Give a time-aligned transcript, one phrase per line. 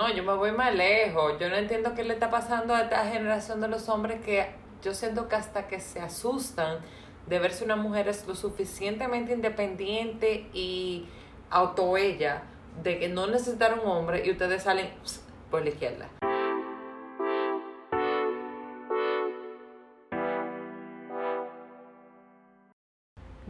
[0.00, 1.34] no, yo me voy más lejos.
[1.38, 4.46] Yo no entiendo qué le está pasando a esta generación de los hombres que
[4.82, 6.78] yo siento que hasta que se asustan
[7.26, 11.06] de ver si una mujer es lo suficientemente independiente y
[11.50, 12.42] auto ella
[12.82, 14.88] de que no necesitar un hombre y ustedes salen
[15.50, 16.08] por la izquierda.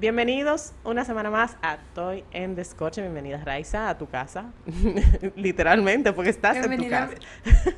[0.00, 3.02] Bienvenidos una semana más a Toy en Descorche.
[3.02, 4.46] Bienvenida Raiza a tu casa.
[5.36, 7.16] Literalmente, porque estás en tu casa.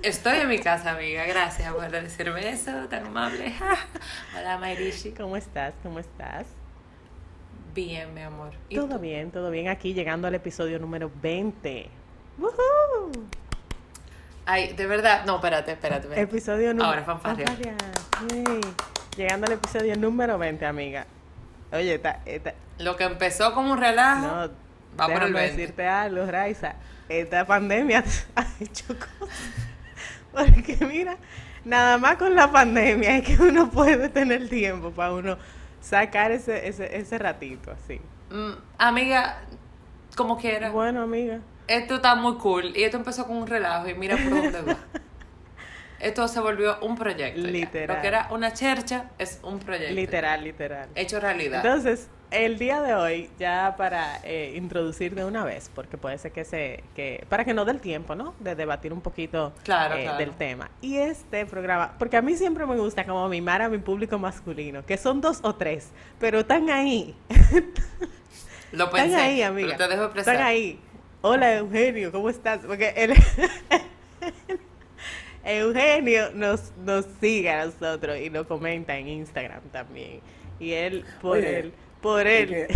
[0.02, 1.26] Estoy en mi casa, amiga.
[1.26, 3.52] Gracias por decirme eso, tan amable.
[4.38, 5.10] Hola, Mairishi.
[5.10, 5.74] ¿Cómo estás?
[5.82, 6.46] ¿Cómo estás?
[7.74, 8.52] Bien, mi amor.
[8.72, 9.66] Todo bien, todo bien.
[9.66, 11.90] Aquí llegando al episodio número 20.
[12.38, 13.10] ¡Woohoo!
[14.46, 15.24] Ay, de verdad.
[15.26, 16.20] No, espérate, espérate.
[16.20, 16.86] Episodio número...
[16.86, 17.46] Ahora, fanfarria.
[19.16, 21.04] Llegando al episodio número 20, amiga.
[21.72, 22.20] Oye, está,
[22.78, 24.50] lo que empezó como un relajo no,
[24.98, 25.56] va por el 20.
[25.56, 26.74] decirte algo, Raiza.
[27.08, 28.04] Esta pandemia
[28.36, 29.38] ha hecho cosas.
[30.32, 31.16] Porque mira,
[31.64, 35.36] nada más con la pandemia es que uno puede tener tiempo para uno
[35.80, 38.00] sacar ese, ese, ese ratito así.
[38.30, 39.42] Mm, amiga,
[40.16, 40.70] como quiera.
[40.70, 41.40] Bueno, amiga.
[41.68, 44.76] Esto está muy cool y esto empezó con un relajo y mira por dónde va.
[46.02, 47.40] esto se volvió un proyecto.
[47.40, 47.96] Literal.
[47.96, 49.94] Lo que era una chercha es un proyecto.
[49.94, 50.88] Literal, literal.
[50.96, 51.64] Hecho realidad.
[51.64, 56.32] Entonces, el día de hoy, ya para eh, introducir de una vez, porque puede ser
[56.32, 58.34] que se, que, para que no dé el tiempo, ¿no?
[58.40, 60.70] De debatir un poquito eh, del tema.
[60.80, 64.84] Y este programa, porque a mí siempre me gusta como mimar a mi público masculino,
[64.84, 67.14] que son dos o tres, pero están ahí.
[68.72, 69.74] Lo pensé, están ahí, amiga.
[69.76, 70.80] Pero te dejo Están ahí.
[71.20, 72.60] Hola, Eugenio, ¿cómo estás?
[72.66, 73.14] Porque él...
[75.44, 80.20] Eugenio nos, nos sigue a nosotros y nos comenta en Instagram también.
[80.60, 82.68] Y él, por él, por él.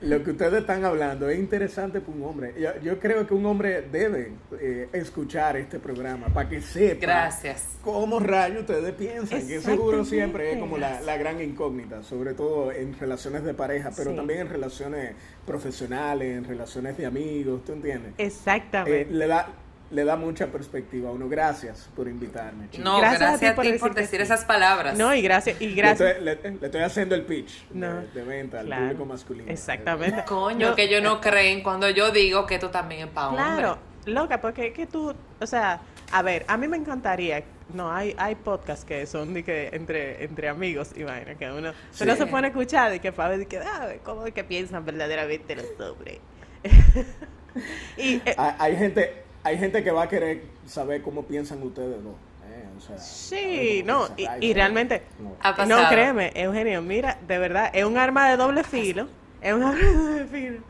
[0.00, 2.54] lo que ustedes están hablando es interesante para un hombre.
[2.82, 7.78] Yo, creo que un hombre debe eh, escuchar este programa para que sepa Gracias.
[7.82, 9.46] cómo rayos ustedes piensan.
[9.46, 14.14] Que seguro siempre es como la, gran incógnita, sobre todo en relaciones de pareja, pero
[14.14, 15.14] también en relaciones
[15.44, 18.12] profesionales, en relaciones de amigos, ¿tú entiendes?
[18.18, 19.02] Exactamente.
[19.02, 19.48] Eh, le da
[19.90, 21.28] le da mucha perspectiva a uno.
[21.28, 22.68] Gracias por invitarme.
[22.78, 24.96] No, gracias, a ti por, decir, esas palabras.
[24.96, 25.60] No, y gracias.
[25.60, 26.20] Y gracias.
[26.20, 29.50] Le, estoy, haciendo el pitch de, venta al público masculino.
[29.50, 30.24] Exactamente.
[30.24, 34.40] Coño, que yo no creen cuando yo digo que tú también es para Claro, loca,
[34.40, 35.80] porque es que tú, o sea,
[36.12, 40.24] a ver, a mí me encantaría no, hay, hay podcasts que son de que entre,
[40.24, 43.46] entre amigos y vaina, que uno, no se pone a escuchar y que para ver
[43.48, 46.20] que, ah, cómo es que piensan verdaderamente los hombres.
[47.96, 52.16] y, eh, hay gente, hay gente que va a querer saber cómo piensan ustedes dos.
[52.48, 54.08] Eh, sí, no,
[54.40, 55.88] y, realmente, no.
[55.88, 59.06] créeme, Eugenio, mira, de verdad, es un arma de doble filo.
[59.40, 60.60] Es un arma de doble filo.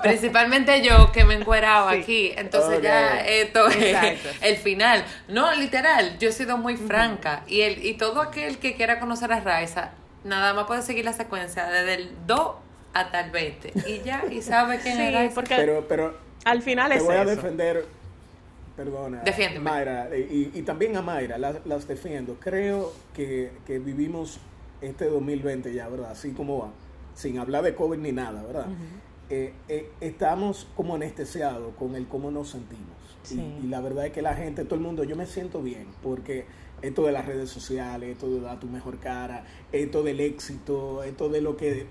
[0.00, 5.04] Principalmente yo que me encueraba aquí, entonces ya esto es el final.
[5.26, 9.32] No, literal, yo he sido muy franca y el y todo aquel que quiera conocer
[9.32, 9.90] a Raiza,
[10.22, 12.52] nada más puede seguir la secuencia desde el 2
[12.92, 16.98] hasta el 20 y ya y sabe quién es Porque pero pero al final te
[16.98, 17.86] es voy a defender
[18.76, 19.70] perdona, Defiéndeme.
[19.70, 22.36] Mayra, y, también a Mayra, las, defiendo.
[22.40, 24.38] Creo que, vivimos
[24.80, 26.10] este 2020 ya, ¿verdad?
[26.10, 26.70] Así como va,
[27.14, 28.66] sin hablar de COVID ni nada, ¿verdad?
[29.30, 32.94] Eh, eh, estamos como anestesiados con el cómo nos sentimos.
[33.30, 36.44] Y, la verdad es que la gente, todo el mundo, yo me siento bien, porque
[36.82, 41.30] esto de las redes sociales, esto de dar tu mejor cara, esto del éxito, esto
[41.30, 41.86] de lo que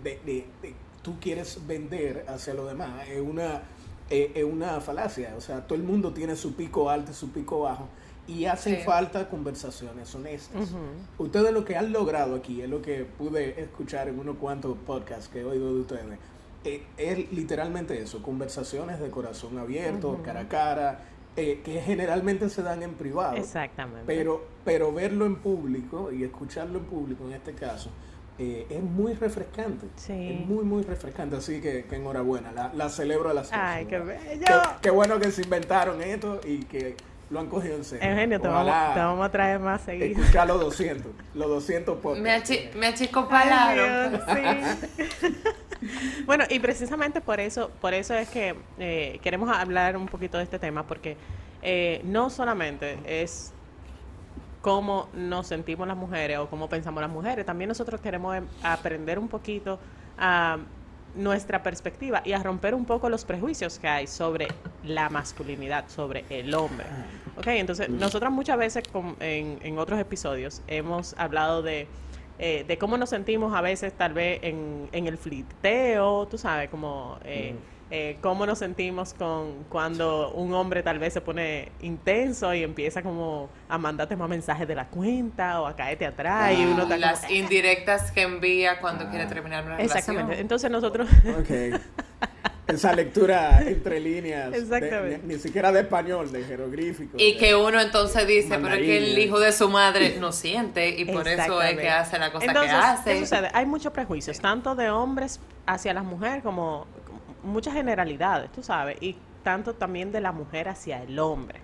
[1.02, 3.64] tú quieres vender hacia los demás, es una
[4.10, 5.34] es una falacia.
[5.38, 7.88] O sea, todo el mundo tiene su pico alto y su pico bajo.
[8.26, 10.70] Y hacen falta conversaciones honestas.
[11.18, 15.28] Ustedes lo que han logrado aquí, es lo que pude escuchar en unos cuantos podcasts
[15.28, 16.20] que he oído de ustedes,
[16.66, 21.00] eh, es literalmente eso, conversaciones de corazón abierto, cara a cara,
[21.36, 23.36] eh, que generalmente se dan en privado.
[23.36, 24.04] Exactamente.
[24.06, 27.90] Pero, pero verlo en público y escucharlo en público en este caso,
[28.40, 29.86] eh, es muy refrescante.
[29.96, 31.36] Es muy, muy refrescante.
[31.36, 32.72] Así que, enhorabuena.
[32.74, 34.46] La, celebro a las Ay, qué bello.
[34.82, 36.96] Qué, bueno que se inventaron esto y que
[37.30, 38.10] lo han cogido en serio.
[38.10, 40.22] Eugenio, te vamos, te vamos, a traer más seguido.
[40.22, 41.12] Escuchar los 200.
[41.36, 44.22] Los 200 por Me, achi me achicopalaron.
[44.28, 45.32] Sí.
[46.26, 50.44] bueno, y precisamente por eso, por eso es que eh, queremos hablar un poquito de
[50.44, 51.18] este tema, porque
[51.62, 53.53] eh, no solamente es
[54.64, 57.46] cómo nos sentimos las mujeres o cómo pensamos las mujeres.
[57.46, 59.78] También nosotros queremos em, aprender un poquito
[60.18, 60.58] a
[61.16, 64.48] nuestra perspectiva y a romper un poco los prejuicios que hay sobre
[64.86, 66.86] la masculinidad, sobre el hombre.
[67.38, 68.86] Ok, entonces nosotros muchas veces
[69.20, 71.88] en, otros episodios hemos hablado de,
[72.40, 76.70] eh, de cómo nos sentimos a veces tal vez en, en el flirteo, tú sabes,
[76.70, 77.20] como...
[77.26, 77.54] Eh,
[77.96, 83.04] eh, cómo nos sentimos con cuando un hombre tal vez se pone intenso y empieza
[83.04, 86.98] como a mandarte más mensajes de la cuenta o a caerte atrás y uno está
[86.98, 89.98] Las indirectas que envía cuando quiere terminar una relación.
[90.00, 90.42] Exactamente.
[90.42, 91.08] Entonces nosotros...
[91.42, 91.74] Okay.
[92.68, 94.52] Esa lectura entre líneas,
[95.24, 97.18] ni, siquiera de español, de jeroglífico.
[97.20, 100.90] Y que uno entonces dice, pero es que el hijo de su madre no siente
[100.90, 103.14] y por eso es que hace la cosa que hace.
[103.14, 103.50] ¿qué sucede?
[103.54, 106.88] Hay muchos prejuicios, tanto de hombres hacia las mujeres como
[107.44, 111.60] muchas generalidades, tú sabes, y tanto también de la mujer hacia el hombre.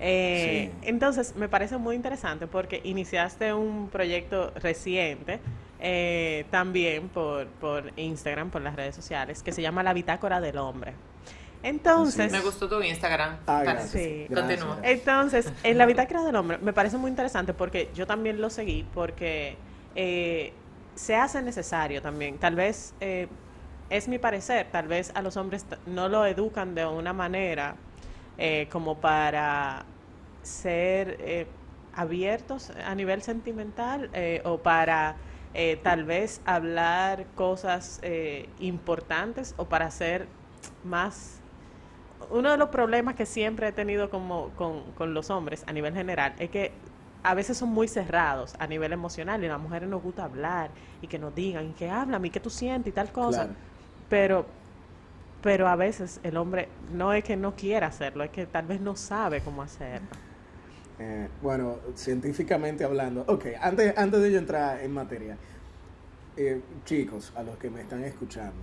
[0.00, 5.40] Eh, entonces, me parece muy interesante porque iniciaste un proyecto reciente,
[5.80, 10.58] eh, también por, por Instagram, por las redes sociales, que se llama La Bitácora del
[10.58, 10.94] Hombre.
[11.62, 13.38] Entonces, me gustó tu Instagram.
[13.46, 14.26] Ah, sí.
[14.32, 14.78] Continúa.
[14.82, 18.86] Entonces, en la bitácora del hombre me parece muy interesante porque yo también lo seguí
[18.94, 19.56] porque
[19.96, 20.52] eh,
[20.94, 22.38] se hace necesario también.
[22.38, 22.94] Tal vez
[23.90, 27.76] es mi parecer, tal vez a los hombres no lo educan de una manera
[28.36, 29.84] eh, como para
[30.42, 31.46] ser eh,
[31.94, 35.16] abiertos a nivel sentimental eh, o para
[35.82, 38.00] tal vez hablar cosas
[38.60, 40.28] importantes o para ser
[40.84, 41.40] más...
[42.30, 46.34] Uno de los problemas que siempre he tenido como, con, los hombres a nivel general
[46.38, 46.70] es que
[47.24, 50.70] a veces son muy cerrados a nivel emocional y a las mujeres nos gusta hablar
[51.02, 53.48] y que nos digan que hablan y que tú sientes y tal cosa.
[54.08, 54.46] Pero,
[55.42, 58.80] pero a veces el hombre no es que no quiera hacerlo, es que tal vez
[58.80, 60.08] no sabe cómo hacerlo.
[60.98, 65.36] Eh, bueno, científicamente hablando, ok, antes, antes de yo entrar en materia,
[66.36, 68.62] eh, chicos, a los que me están escuchando,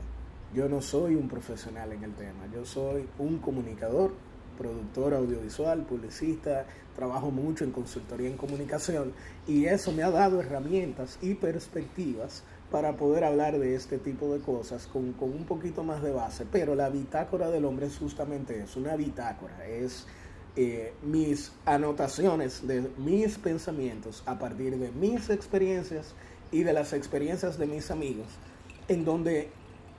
[0.53, 4.13] yo no soy un profesional en el tema, yo soy un comunicador,
[4.57, 6.65] productor audiovisual, publicista,
[6.95, 9.13] trabajo mucho en consultoría en comunicación
[9.47, 14.39] y eso me ha dado herramientas y perspectivas para poder hablar de este tipo de
[14.39, 16.45] cosas con, un poquito más de base.
[16.51, 20.05] Pero la bitácora del hombre es justamente eso, una bitácora, es
[20.55, 26.13] eh, mis anotaciones de mis pensamientos a partir de mis experiencias
[26.51, 28.27] y de las experiencias de mis amigos,
[28.87, 29.49] en donde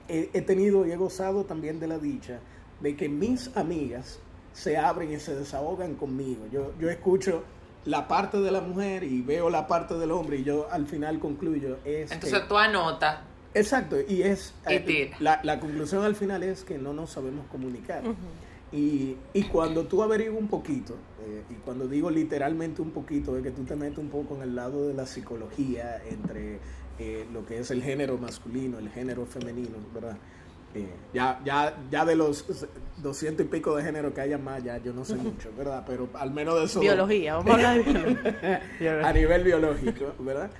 [0.07, 2.39] he, tenido y he gozado también de la dicha
[2.79, 4.19] de que mis amigas
[4.53, 6.45] se abren y se desahogan conmigo.
[6.51, 7.43] Yo, yo escucho
[7.87, 11.19] la parte de la mujer y veo la parte del hombre y yo al final
[11.19, 13.19] concluyo es entonces tú anotas.
[13.53, 18.03] Exacto y es eh, la, la, conclusión al final es que no nos sabemos comunicar.
[18.73, 23.43] Y, y, cuando tú averiguas un poquito eh, y cuando digo literalmente un poquito es
[23.43, 26.59] que tú te metes un poco en el lado de la psicología entre
[26.99, 30.17] eh, lo que es el género masculino el género femenino verdad
[31.13, 32.45] ya, ya, ya de los
[32.97, 35.83] doscientos y pico de género que haya más, ya yo no sé mucho, ¿verdad?
[35.87, 36.79] Pero al menos de eso.
[36.79, 38.61] Biología, vamos a hablar de biología.
[39.07, 40.51] a nivel biológico, ¿verdad?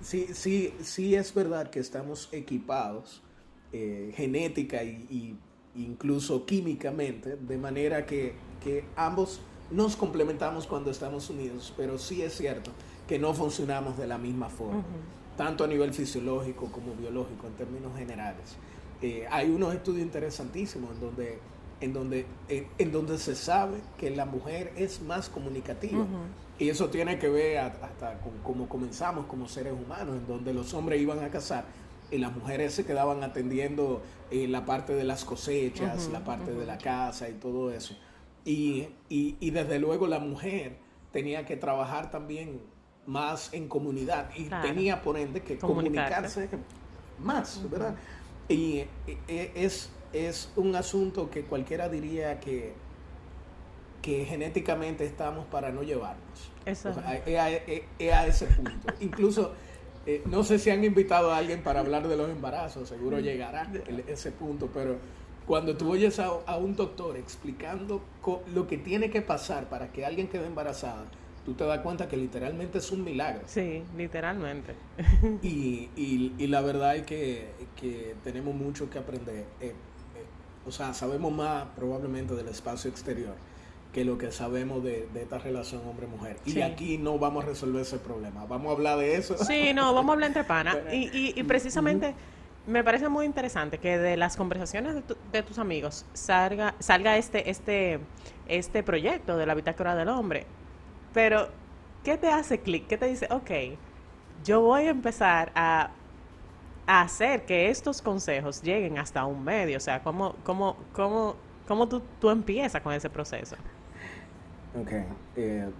[0.00, 3.22] sí, sí, sí es verdad que estamos equipados
[3.72, 5.36] eh, genética y,
[5.74, 9.40] incluso químicamente, de manera que, que ambos
[9.70, 12.70] nos complementamos cuando estamos unidos, pero sí es cierto
[13.06, 14.84] que no funcionamos de la misma forma,
[15.36, 18.56] tanto a nivel fisiológico como biológico en términos generales.
[19.02, 21.38] Eh, hay unos estudios interesantísimos en donde,
[21.80, 26.04] en, donde, en donde se sabe que la mujer es más comunicativa.
[26.58, 30.72] Y eso tiene que ver hasta con cómo comenzamos como seres humanos, en donde los
[30.72, 31.64] hombres iban a cazar
[32.10, 36.66] y las mujeres se quedaban atendiendo eh, la parte de las cosechas, la parte de
[36.66, 37.94] la casa y todo eso.
[38.44, 40.78] Y, y, desde luego la mujer
[41.12, 42.60] tenía que trabajar también
[43.06, 46.48] más en comunidad y tenía por ende que comunicarse,
[47.18, 47.96] más, ¿verdad?
[48.48, 48.84] Y
[49.28, 52.74] es, es un asunto que cualquiera diría que,
[54.02, 56.52] que genéticamente estamos para no llevarnos.
[56.64, 58.94] es, a, ese punto.
[59.00, 59.52] Incluso,
[60.06, 63.70] eh, no sé si han invitado a alguien para hablar de los embarazos, seguro llegará
[64.06, 64.96] ese punto, pero
[65.46, 68.00] cuando tú oyes a, a un doctor explicando
[68.52, 71.04] lo que tiene que pasar para que alguien quede embarazada,
[71.46, 73.42] tú te das cuenta que literalmente es un milagro.
[73.46, 74.74] Sí, literalmente.
[75.42, 79.44] Y, y, la verdad es que, tenemos mucho que aprender.
[79.60, 79.74] Eh, eh,
[80.66, 83.34] o sea, sabemos más probablemente del espacio exterior
[83.92, 86.36] que lo que sabemos de, esta relación hombre-mujer.
[86.44, 88.44] Y aquí no vamos a resolver ese problema.
[88.46, 89.38] Vamos a hablar de eso.
[89.38, 90.76] Sí, no, vamos a hablar entre panas.
[90.92, 92.14] y, y, precisamente...
[92.66, 94.96] Me parece muy interesante que de las conversaciones
[95.30, 98.00] de, tus amigos salga, salga este, este,
[98.48, 100.46] este proyecto de la bitácora del hombre.
[101.16, 101.48] Pero,
[102.04, 102.88] ¿qué te hace clic?
[102.88, 103.78] ¿Qué te dice, ok,
[104.44, 105.90] yo voy a empezar a,
[106.86, 109.78] hacer que estos consejos lleguen hasta un medio?
[109.78, 113.56] O sea, ¿cómo, cómo, cómo, cómo tú, tú empiezas con ese proceso?
[114.78, 114.92] Ok.
[115.36, 115.70] Eh,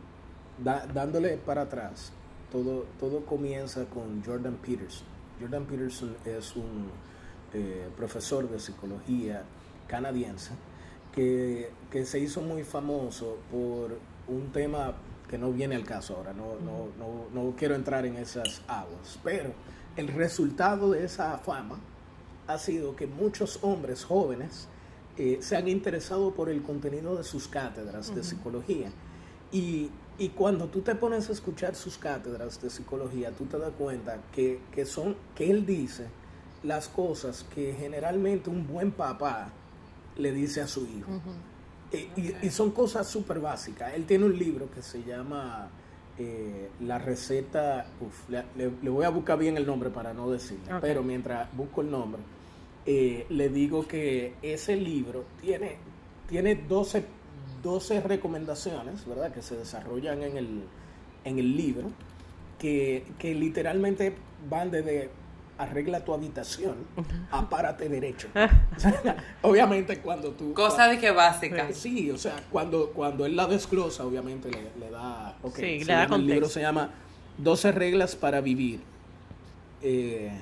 [0.95, 2.15] dándole para atrás,
[2.51, 5.07] todo, todo comienza con Jordan Peterson.
[5.39, 6.91] Jordan Peterson es un
[7.53, 9.43] eh, profesor de psicología
[9.87, 10.53] canadiense,
[11.13, 14.95] que, que, se hizo muy famoso por un tema
[15.29, 19.19] que no viene al caso ahora, no, no, no, no quiero entrar en esas aguas,
[19.25, 19.53] pero
[19.97, 21.79] el resultado de esa fama
[22.47, 24.69] ha sido que muchos hombres jóvenes
[25.17, 28.91] eh, se han interesado por el contenido de sus cátedras de psicología.
[29.51, 33.73] Y, y, cuando tú te pones a escuchar sus cátedras de psicología, tú te das
[33.79, 36.09] cuenta que, que, son, que él dice
[36.63, 39.51] las cosas que generalmente un buen papá
[40.17, 41.21] le dice a su hijo.
[41.93, 43.95] Eh, y, y, son cosas súper básicas.
[43.95, 45.69] Él tiene un libro que se llama
[46.19, 47.87] eh, La receta,
[48.57, 52.23] le, voy a buscar bien el nombre para no decirle, pero mientras busco el nombre,
[52.87, 55.77] eh, le digo que ese libro tiene,
[56.27, 57.05] tiene 12,
[57.63, 59.31] 12 recomendaciones, ¿verdad?
[59.31, 60.63] Que se desarrollan en el,
[61.25, 61.91] en el libro,
[62.59, 64.15] que, que literalmente
[64.49, 65.11] van desde
[65.59, 66.75] arregla tu habitación,
[67.31, 68.29] apárate derecho.
[69.43, 70.53] obviamente cuando tú...
[70.53, 71.73] Cosa de que básica.
[71.73, 75.37] Sí, o sea, cuando, cuando él la desglosa, obviamente le, da...
[75.43, 76.91] Okay, sí, le da El libro se llama
[77.39, 78.81] 12 reglas para vivir.
[79.83, 80.33] Eh,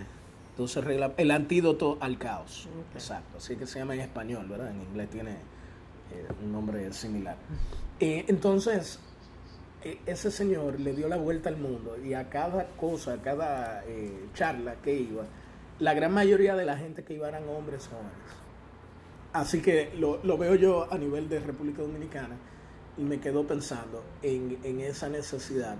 [0.50, 0.85] entonces,
[1.16, 2.68] el antídoto al caos.
[2.94, 3.38] Exacto.
[3.38, 4.71] Así que se llama en español, ¿verdad?
[4.71, 7.37] En inglés tiene eh, un nombre similar.
[7.99, 9.00] Eh, entonces,
[10.07, 14.29] ese señor le dio la vuelta al mundo y a cada cosa, a cada eh,
[14.35, 15.25] charla que iba,
[15.79, 18.12] la gran mayoría de la gente que iba eran hombres jóvenes.
[19.33, 22.37] Así que lo, lo veo yo a nivel de República Dominicana
[22.97, 25.76] y me quedo pensando en, en esa necesidad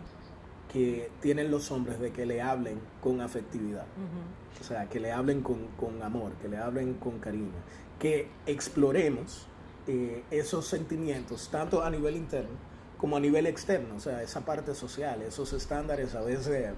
[0.73, 3.87] que tienen los hombres de que le hablen con afectividad.
[4.61, 7.52] O sea, que le hablen con, amor, que le hablen con cariño,
[7.99, 9.46] que exploremos
[9.87, 12.73] eh, esos sentimientos, tanto a nivel interno
[13.04, 16.73] como a nivel externo, o sea, esa parte social, esos estándares a veces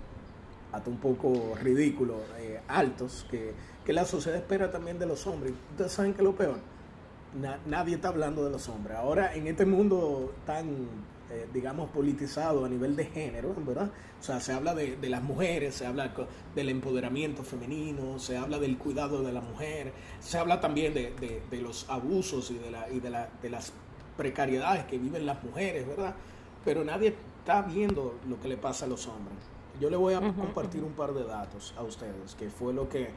[0.73, 3.52] hasta un poco ridículos, eh, altos, que,
[3.85, 5.52] que, la sociedad espera también de los hombres.
[5.71, 6.56] Ustedes saben que lo peor,
[7.66, 8.97] nadie está hablando de los hombres.
[8.97, 10.88] Ahora, en este mundo tan
[11.28, 13.90] eh, digamos, politizado a nivel de género, ¿verdad?
[14.21, 16.14] O sea, se habla de, las mujeres, se habla
[16.54, 21.90] del empoderamiento femenino, se habla del cuidado de la mujer, se habla también de, los
[21.90, 22.59] abusos y,
[23.00, 23.73] de, las
[24.16, 26.14] precariedades que viven las mujeres, ¿verdad?
[26.64, 29.38] Pero nadie está viendo lo que le pasa a los hombres.
[29.80, 33.11] Yo le voy a compartir un par de datos a ustedes, que fue lo que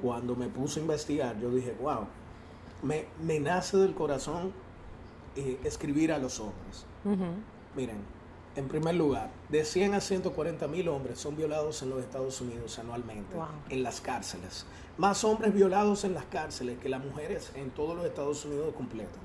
[0.00, 2.06] cuando me puse a investigar, yo dije, wow,
[2.82, 4.52] me, me nace del corazón
[5.36, 6.84] eh, escribir a los hombres.
[7.74, 7.96] Miren,
[8.54, 12.78] en primer lugar, de 100 a 140 mil hombres son violados en los Estados Unidos
[12.78, 13.34] anualmente,
[13.70, 14.66] en las cárceles.
[14.98, 19.18] Más hombres violados en las cárceles que las mujeres en todos los Estados Unidos completo.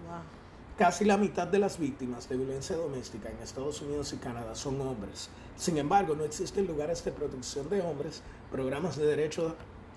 [0.78, 4.80] Casi la mitad de las víctimas de violencia doméstica en Estados Unidos y Canadá son
[4.82, 5.32] hombres.
[5.56, 9.54] Sin embargo, no existen lugares de protección de hombres, programas de derechos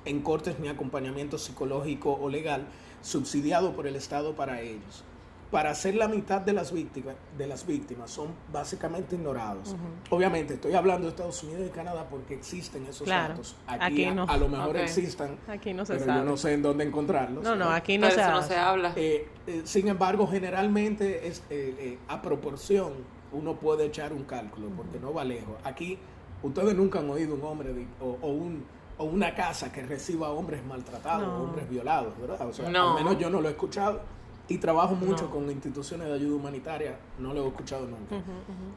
[0.07, 2.67] en cortes ni acompañamiento psicológico o legal
[3.03, 5.05] subsidiado por el Estado para ellos
[5.51, 9.75] para ser la mitad de las víctimas, de las víctimas son básicamente ignorados.
[10.09, 13.57] Obviamente, estoy hablando de Estados Unidos y Canadá porque existen esos datos.
[13.67, 16.19] Aquí, a, lo mejor existen, aquí no se pero sabe.
[16.21, 17.43] yo no sé en dónde encontrarlos.
[17.43, 18.93] No, no, aquí no, se, no se, habla.
[18.95, 22.93] Eh, eh, sin embargo, generalmente es, eh, a proporción
[23.33, 25.57] uno puede echar un cálculo porque no va lejos.
[25.65, 25.99] Aquí
[26.43, 28.65] ustedes nunca han oído un hombre o, un
[28.99, 32.47] o una casa que reciba hombres maltratados, hombres violados, ¿verdad?
[32.47, 34.03] O sea, al menos yo no lo he escuchado
[34.51, 38.17] y trabajo mucho con instituciones de ayuda humanitaria, no lo he escuchado nunca.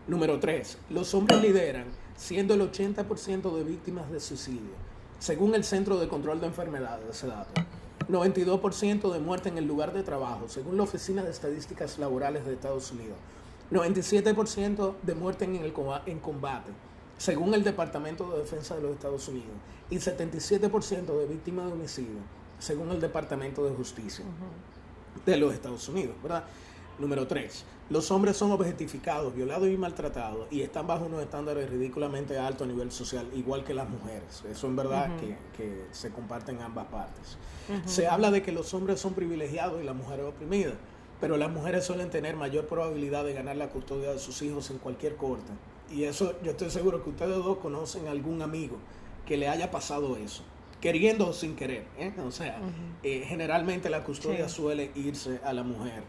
[0.07, 4.75] Número tres, los hombres lideran, siendo el 80% de víctimas de suicidio,
[5.17, 7.59] según el Centro de Control de Enfermedades, ese dato.
[8.07, 12.53] 92% de muerte en el lugar de trabajo, según la Oficina de Estadísticas Laborales de
[12.53, 13.17] Estados Unidos.
[13.71, 15.73] 97% de muerte en, el,
[16.05, 16.71] en combate,
[17.17, 19.55] según el Departamento de Defensa de los Estados Unidos.
[19.89, 22.19] Y 77% de víctimas de homicidio,
[22.59, 24.23] según el Departamento de Justicia
[25.25, 26.43] de los Estados Unidos, ¿verdad?
[26.99, 32.37] Número tres, los hombres son objetificados, violados y maltratados y están bajo unos estándares ridículamente
[32.37, 34.43] altos a nivel social, igual que las mujeres.
[34.49, 35.09] Eso en verdad
[35.55, 37.37] que, se comparten ambas partes.
[37.85, 40.75] Se habla de que los hombres son privilegiados y las mujeres oprimidas,
[41.19, 44.77] pero las mujeres suelen tener mayor probabilidad de ganar la custodia de sus hijos en
[44.77, 45.51] cualquier corte.
[45.91, 48.77] Y eso yo estoy seguro que ustedes dos conocen algún amigo
[49.25, 50.43] que le haya pasado eso
[50.83, 51.85] queriendo o sin querer.
[51.97, 52.11] ¿eh?
[52.27, 52.57] O sea,
[53.03, 56.03] eh, generalmente la custodia suele irse a la mujer.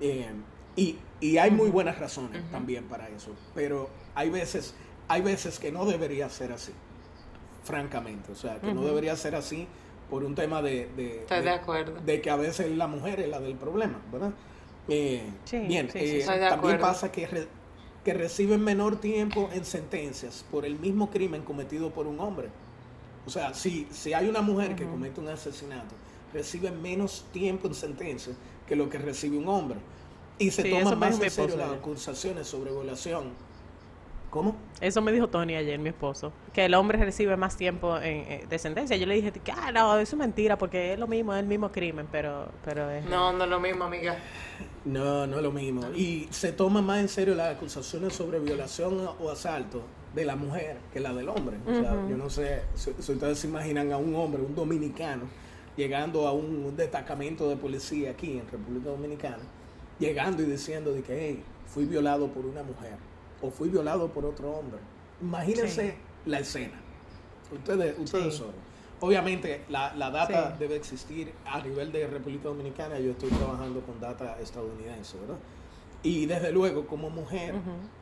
[0.00, 0.26] Eh,
[0.74, 3.30] y, y, hay muy buenas razones también para eso.
[3.54, 4.74] Pero hay veces,
[5.06, 6.72] hay veces que no debería ser así,
[7.62, 8.32] francamente.
[8.32, 9.68] O sea, que no debería ser así
[10.10, 12.00] por un tema de, de, Estoy de, acuerdo.
[12.00, 14.32] de que a veces la mujer es la del problema, ¿verdad?
[14.88, 17.46] bien, también pasa que,
[18.04, 22.50] que reciben menor tiempo en sentencias por el mismo crimen cometido por un hombre.
[23.26, 25.94] O sea, si, si hay una mujer que comete un asesinato,
[26.32, 28.34] recibe menos tiempo en sentencia
[28.66, 29.78] que lo que recibe un hombre.
[30.38, 33.32] Y se Sí, toma eso me más en serio las acusaciones sobre violación.
[34.30, 34.56] ¿Cómo?
[34.80, 38.46] Eso me dijo Tony ayer, mi esposo, que el hombre recibe más tiempo en, eh,
[38.48, 38.96] de sentencia.
[38.96, 41.46] Yo le dije que, ah, no, eso es mentira, porque es lo mismo, es el
[41.46, 43.04] mismo crimen, pero, pero es...
[43.06, 44.16] No, no es lo mismo, amiga.
[44.84, 45.90] No, no es lo mismo.
[45.94, 49.82] Y se toma más en serio las acusaciones sobre violación o asalto
[50.16, 51.58] de la mujer que la del hombre.
[51.66, 55.24] O sea, yo no sé si, si ustedes se imaginan a un hombre, un dominicano,
[55.76, 59.44] llegando a un, un destacamento de policía aquí en República Dominicana,
[60.00, 62.96] llegando y diciendo de que, hey, fui violado por una mujer
[63.42, 64.80] o fui violado por otro hombre.
[65.20, 65.94] Imagínense
[66.24, 66.80] la escena.
[67.52, 68.38] Ustedes, ustedes Sí.
[68.38, 68.66] solo.
[69.00, 70.56] Obviamente la, la data Sí.
[70.58, 72.98] debe existir a nivel de República Dominicana.
[72.98, 75.36] Yo estoy trabajando con data estadounidense, ¿verdad?
[76.02, 77.54] Y desde luego, como mujer,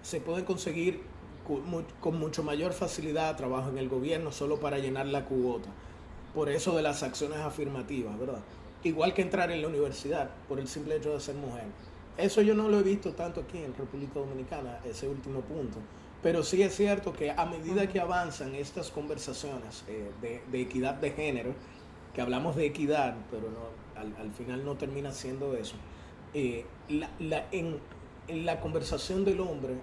[0.03, 1.01] se puede conseguir
[1.47, 5.69] con, mu- con mucho mayor facilidad trabajo en el gobierno solo para llenar la cuota.
[6.35, 8.41] Por eso de las acciones afirmativas, ¿verdad?
[8.83, 11.65] Igual que entrar en la universidad, por el simple hecho de ser mujer.
[12.19, 15.79] Eso yo no lo he visto tanto aquí en República Dominicana, ese último punto.
[16.23, 20.95] Pero sí es cierto que a medida que avanzan estas conversaciones eh, de, de equidad
[20.95, 21.55] de género,
[22.15, 25.75] que hablamos de equidad, pero no, al, al final no termina siendo eso,
[26.33, 27.79] eh, la- la- en,
[28.29, 29.75] en la conversación del hombre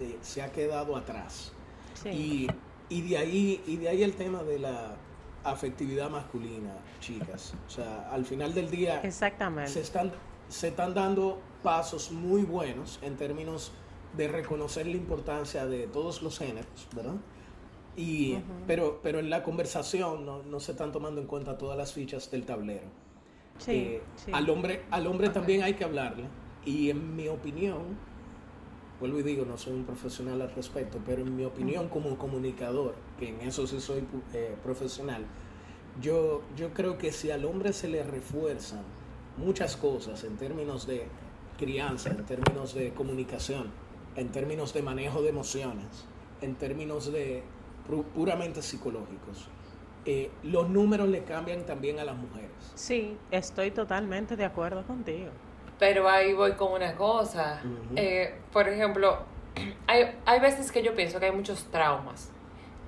[0.00, 1.52] eh, se ha quedado atrás.
[1.94, 2.08] Sí.
[2.08, 2.46] Y,
[2.88, 4.96] y de ahí, y de ahí el tema de la
[5.44, 7.54] afectividad masculina, chicas.
[7.66, 9.00] O sea, al final del día
[9.68, 10.12] se están,
[10.48, 13.72] se están dando pasos muy buenos en términos
[14.16, 17.16] de reconocer la importancia de todos los géneros, ¿verdad?
[17.96, 21.92] Y, pero, pero en la conversación no, no se están tomando en cuenta todas las
[21.92, 22.86] fichas del tablero.
[23.58, 24.30] Sí, Eh, sí.
[24.34, 26.24] Al hombre, al hombre también hay que hablarle.
[26.64, 27.96] Y en mi opinión,
[29.04, 32.94] vuelvo y digo, no soy un profesional al respecto, pero en mi opinión como comunicador,
[33.18, 35.26] que en eso sí soy eh, profesional,
[36.00, 38.80] yo, yo creo que si al hombre se le refuerzan
[39.36, 41.06] muchas cosas en términos de
[41.58, 43.66] crianza, en términos de comunicación,
[44.16, 46.06] en términos de manejo de emociones,
[46.40, 47.42] en términos de
[47.86, 49.48] pu- puramente psicológicos,
[50.06, 52.50] eh, los números le cambian también a las mujeres.
[52.74, 55.28] Sí, estoy totalmente de acuerdo contigo.
[55.78, 57.60] Pero ahí voy con una cosa.
[57.96, 59.18] Eh, por ejemplo,
[59.86, 62.30] hay, hay veces que yo pienso que hay muchos traumas.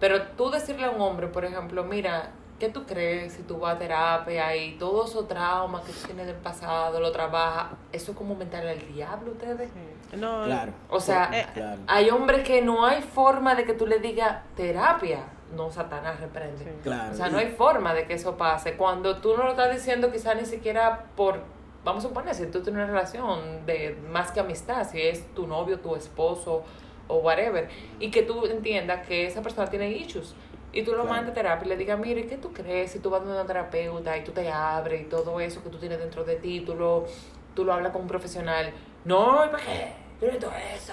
[0.01, 3.77] Pero tú decirle a un hombre, por ejemplo, mira, ¿qué tú crees si tú vas
[3.77, 7.72] a terapia y todos esos traumas que tú tienes del pasado lo trabajas?
[7.92, 9.70] Eso es como mental al diablo, ustedes.
[9.70, 10.16] Sí.
[10.16, 10.72] No, Claro.
[10.88, 11.81] O sea, claro.
[11.87, 15.20] hay hombres que no hay forma de que tú le digas terapia.
[15.55, 16.64] No, Satanás reprende.
[16.64, 16.70] Sí.
[16.83, 17.12] Claro.
[17.12, 18.77] O sea, no hay forma de que eso pase.
[18.77, 21.40] Cuando tú no lo estás diciendo, quizás ni siquiera por,
[21.87, 25.46] vamos a suponer, si tú tienes una relación de más que amistad, si es tu
[25.46, 26.64] novio, tu esposo
[27.07, 27.68] o whatever,
[28.01, 30.35] y que tú entiendas que esa persona tiene issues.
[30.72, 31.11] Y tú lo Claro.
[31.11, 32.90] mandas a terapia y le digas, mire, ¿qué tú crees?
[32.90, 35.79] Si tú vas a una terapeuta y tú te abres y todo eso que tú
[35.79, 37.07] tienes dentro de ti, tú lo,
[37.55, 38.72] tú lo hablas con un profesional.
[39.05, 39.92] No, ¿y ¿para qué?
[40.20, 40.92] Yo necesito eso.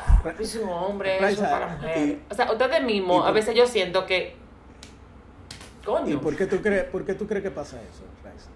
[0.60, 1.97] Soy un hombre, Raisa, eso es para mujer.
[2.08, 4.36] y- o sea, ustedes mismos, a veces yo siento que...
[5.84, 6.13] Coño.
[6.13, 8.49] ¿Y por qué tú crees, por qué tú crees que pasa eso, Raiza?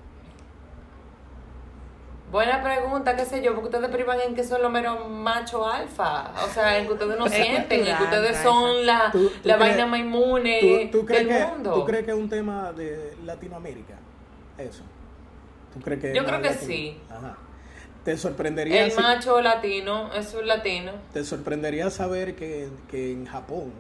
[2.32, 6.32] Buena pregunta, qué sé yo, porque ustedes privan en que son los meros macho alfa.
[6.46, 9.56] O sea, en que ustedes no sienten, en que ustedes son la, ¿Tú- tú la
[9.58, 11.74] crees- vaina más inmune ¿Tú, tú crees del que, mundo.
[11.74, 13.96] ¿Tú crees que es un tema de Latinoamérica?
[14.58, 14.84] Eso.
[15.74, 16.68] ¿Tú crees que es Yo creo que latino?
[16.68, 17.02] sí.
[17.10, 17.38] Ajá.
[18.04, 20.92] ¿Te sorprendería, El si- macho latino, es un latino.
[21.14, 23.72] te sorprendería saber que, que en Japón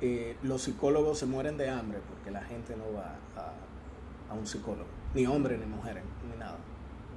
[0.00, 4.46] eh, los psicólogos se mueren de hambre porque la gente no va a, a un
[4.46, 4.86] psicólogo?
[5.14, 6.02] Ni hombres, ni mujeres.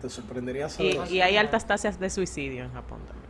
[0.06, 3.26] ¿Te sorprendería saber Y, hay altas tasas de suicidio en Japón también.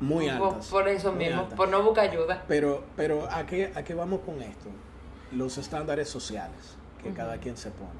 [0.00, 0.66] Muy altas.
[0.66, 1.56] por eso mismo, altas.
[1.56, 2.42] por no buscar ayuda.
[2.48, 4.70] Pero, pero ¿a, qué, ¿a qué vamos con esto?
[5.30, 7.90] Los estándares sociales que cada quien se pone.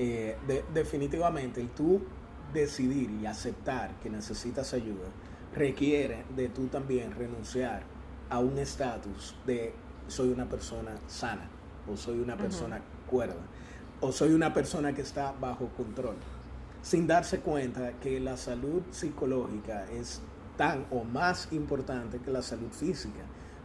[0.00, 2.02] Eh, de- definitivamente, el tú
[2.52, 5.06] decidir y aceptar que necesitas ayuda
[5.54, 7.82] requiere de tú también renunciar
[8.30, 9.72] a un estatus de
[10.08, 11.48] soy una persona sana
[11.88, 13.36] o soy una persona cuerda
[14.00, 16.16] o soy una persona que está bajo control
[16.82, 20.22] sin darse cuenta que la salud psicológica es
[20.56, 23.20] tan o más importante que la salud física.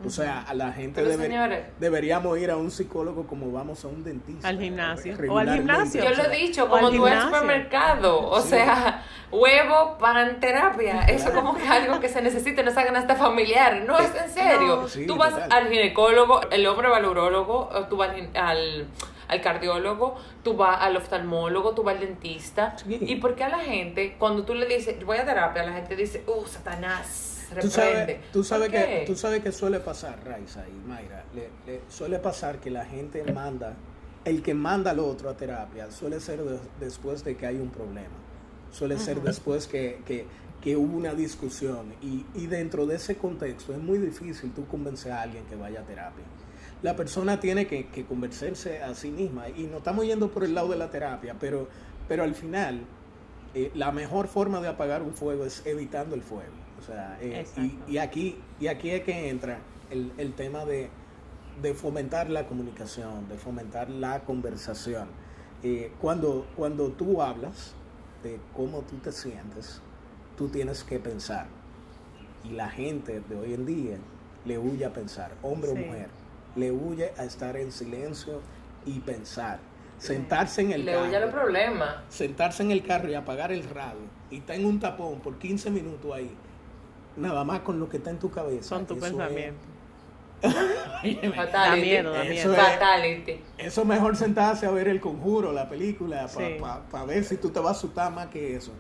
[0.05, 3.85] O sea, a la gente Pero, debe- señores- deberíamos ir a un psicólogo como vamos
[3.85, 4.49] a un dentista.
[4.49, 5.13] Al gimnasio.
[5.13, 6.03] eh, O al gimnasio.
[6.03, 8.19] Yo lo he dicho, como tú al supermercado.
[8.29, 8.49] O Sí.
[8.49, 11.03] sea, huevo, pan, terapia.
[11.03, 11.41] Eso Claro.
[11.41, 13.83] como que es algo que se necesita, no es hasta familiar.
[13.87, 14.75] No, es en serio.
[14.81, 15.51] No, sí, tú vas total.
[15.53, 18.87] al ginecólogo, el hombre va al urólogo, tú vas al,
[19.27, 22.77] al, cardiólogo, tú vas al oftalmólogo, tú vas al dentista.
[22.77, 22.97] Sí.
[23.01, 25.95] ¿Y por qué a la gente, cuando tú le dices, voy a terapia, la gente
[25.95, 27.29] dice, uh, Satanás,
[27.61, 28.21] Tú sabes, reprende?
[28.31, 28.85] tú sabes ¿Por qué?
[28.85, 32.83] que tú sabes que suele pasar, Raiza y Mayra, le, le suele pasar que la
[32.83, 33.75] gente manda
[34.25, 36.41] el que manda al otro a terapia suele ser
[36.79, 38.15] después de que hay un problema,
[38.71, 40.25] suele ser después que, que,
[40.61, 45.11] que, hubo una discusión y, y, dentro de ese contexto es muy difícil tú convencer
[45.11, 46.23] a alguien que vaya a terapia.
[46.83, 50.53] La persona tiene que, que convencerse a sí misma y no estamos yendo por el
[50.53, 51.67] lado de la terapia, pero,
[52.07, 52.81] pero al final
[53.55, 56.53] eh, la mejor forma de apagar un fuego es evitando el fuego.
[56.79, 60.89] O sea, eh, y, y, aquí, y aquí es que entra el, el tema de
[61.61, 65.07] de fomentar la comunicación, de fomentar la conversación.
[65.61, 67.73] Eh, cuando, cuando tú hablas
[68.23, 69.81] de cómo tú te sientes,
[70.37, 71.47] tú tienes que pensar.
[72.43, 73.97] Y la gente de hoy en día
[74.45, 76.09] le huye a pensar, hombre o mujer,
[76.55, 78.41] le huye a estar en silencio
[78.85, 79.59] y pensar.
[79.97, 81.05] Sentarse en el le carro.
[81.49, 85.19] Le huye Sentarse en el carro y apagar el radio y está en un tapón
[85.19, 86.35] por 15 minutos ahí.
[87.15, 88.69] Nada más con lo que está en tu cabeza.
[88.69, 89.73] Son tu pensamiento
[90.43, 92.53] da miedo, da miedo.
[92.53, 93.39] Fatality.
[93.57, 96.27] Eso mejor sentarse a ver el conjuro, la película,
[96.91, 98.73] para ver si tú te vas a asustar más que eso.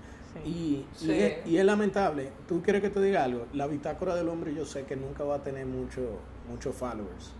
[0.43, 2.31] Y, y, es, lamentable.
[2.47, 3.45] ¿Tú quieres que te diga algo?
[3.53, 6.05] La bitácora del hombre yo sé que nunca va a tener muchos
[6.49, 7.31] mucho followers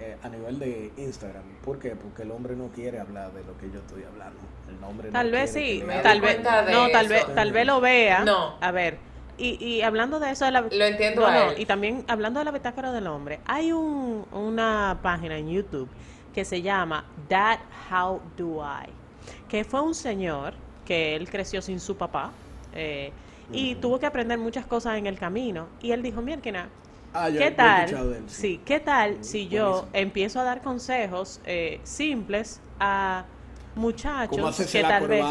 [0.00, 1.42] eh, a nivel de Instagram.
[1.62, 1.90] ¿Por qué?
[1.94, 4.40] Porque el hombre no quiere hablar de lo que yo estoy hablando.
[4.68, 8.24] El hombre tal vez sí, tal vez, no, tal vez, tal vez lo vea.
[8.24, 8.56] No.
[8.60, 8.98] A ver,
[9.40, 12.50] y, y hablando de eso de la lo entiendo a y también hablando de la
[12.50, 15.88] bitácora del hombre hay un, una página en YouTube
[16.34, 17.60] que se llama That
[17.90, 18.90] How Do I
[19.48, 22.32] que fue un señor que él creció sin su papá
[22.74, 23.12] eh,
[23.52, 26.40] y tuvo que aprender muchas cosas en el camino y él dijo mira
[27.14, 28.24] ah, ¿qué tal?
[28.26, 28.60] sí.
[28.64, 33.24] ¿qué tal si yo empiezo a dar consejos eh, simples a
[33.74, 35.24] muchachos que tal vez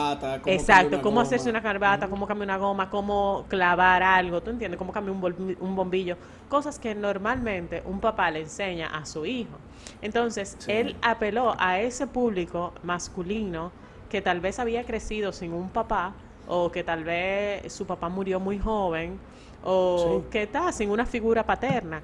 [0.45, 4.93] exacto cómo hacerse una carbata cómo cambiar una goma cómo clavar algo tú entiendes cómo
[4.93, 5.15] cambiar
[5.59, 6.17] un, bombillo.
[6.47, 9.57] Cosas que normalmente un papá le enseña a su hijo.
[10.01, 13.71] Entonces él apeló a ese público masculino
[14.09, 16.13] que tal vez había crecido sin un papá
[16.47, 19.19] o que tal vez su papá murió muy joven
[19.63, 22.01] o que está sin una figura paterna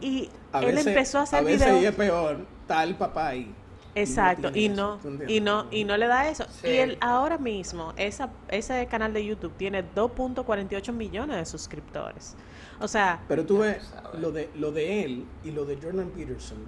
[0.00, 0.28] y
[0.60, 3.54] él empezó a hacer a veces es peor tal papá ahí
[3.94, 6.46] Exacto, y no, y no, y no le da eso.
[6.62, 12.36] Y él ahora mismo, esa, ese canal de YouTube tiene 2.48 millones de suscriptores.
[12.80, 16.58] O sea, pero tú ves lo de lo de él y lo de Jordan Peterson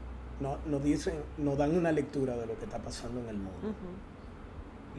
[0.40, 3.75] no, nos dicen, nos dan una lectura de lo que está pasando en el mundo.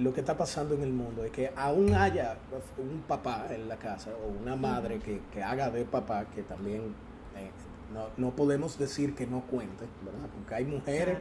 [0.02, 2.38] Lo que está pasando en el mundo es que aún haya
[2.78, 6.96] un papá en la casa o una madre que, que, haga de papá, que también
[7.38, 7.52] eh,
[7.94, 10.28] no, no, podemos decir que no cuente, ¿verdad?
[10.34, 11.20] Porque hay mujeres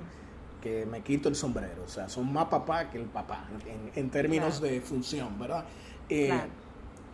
[0.63, 3.47] que me quito el sombrero, o sea, son más papá que el papá
[3.95, 5.65] en, términos de función, ¿verdad?
[6.09, 6.41] Eh,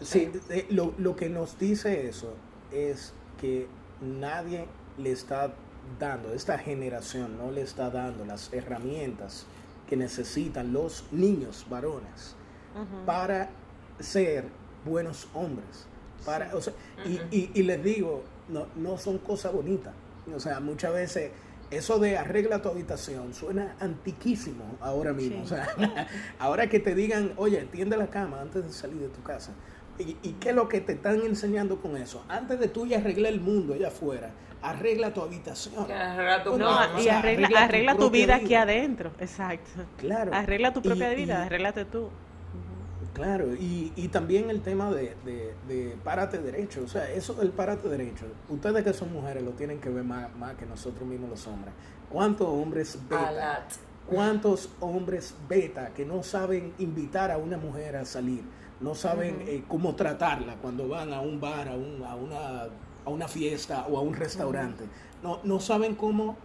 [0.00, 2.34] sí, eh, lo, lo, que nos dice eso
[2.70, 3.66] es que
[4.00, 4.66] nadie
[4.98, 5.52] le está
[5.98, 9.46] dando, esta generación no le está dando las herramientas
[9.88, 12.34] que necesitan los niños varones
[13.04, 13.48] para
[14.00, 14.44] ser
[14.84, 15.86] buenos hombres.
[16.24, 16.72] Para, o sea,
[17.04, 19.94] y, y, y, les digo, no, no son cosas bonitas.
[20.34, 21.30] O sea, muchas veces
[21.70, 25.42] eso de arregla tu habitación suena antiquísimo ahora mismo.
[25.42, 25.68] O sea,
[26.38, 29.52] ahora que te digan, oye, tiende la cama antes de salir de tu casa.
[29.98, 32.24] ¿Y, qué es lo que te están enseñando con eso?
[32.28, 34.30] Antes de tú y arreglar el mundo allá afuera,
[34.62, 35.90] arregla tu habitación.
[35.90, 39.12] Arregla tu no, y arregla, tu, vida, aquí adentro.
[39.18, 39.70] Exacto.
[39.96, 40.34] Claro.
[40.34, 42.10] Arregla tu propia vida, arréglate tú.
[43.14, 47.88] Claro, y, y también el tema de, de, párate derecho, o sea, eso del párate
[47.88, 51.46] derecho, ustedes que son mujeres lo tienen que ver más, más que nosotros mismos los
[51.46, 51.72] hombres.
[52.10, 53.66] ¿Cuántos hombres beta?
[54.06, 58.44] ¿Cuántos hombres beta que no saben invitar a una mujer a salir?
[58.80, 62.64] No saben eh, cómo tratarla cuando van a un bar, a, un, a, una,
[63.04, 64.84] a una fiesta o a un restaurante.
[65.22, 66.36] no, no saben cómo